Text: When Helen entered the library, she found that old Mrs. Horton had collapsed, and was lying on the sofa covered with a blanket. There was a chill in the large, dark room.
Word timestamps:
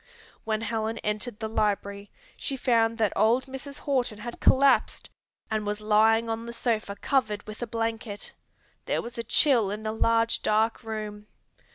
When 0.45 0.61
Helen 0.61 0.97
entered 1.03 1.39
the 1.39 1.47
library, 1.47 2.09
she 2.35 2.57
found 2.57 2.97
that 2.97 3.13
old 3.15 3.45
Mrs. 3.45 3.77
Horton 3.77 4.17
had 4.17 4.39
collapsed, 4.39 5.11
and 5.51 5.63
was 5.63 5.79
lying 5.79 6.27
on 6.27 6.47
the 6.47 6.53
sofa 6.53 6.95
covered 6.95 7.45
with 7.45 7.61
a 7.61 7.67
blanket. 7.67 8.33
There 8.85 9.03
was 9.03 9.19
a 9.19 9.23
chill 9.23 9.69
in 9.69 9.83
the 9.83 9.91
large, 9.91 10.41
dark 10.41 10.81
room. 10.81 11.27